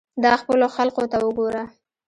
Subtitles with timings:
[0.23, 1.63] دا خپلو خلقو ته وګوره.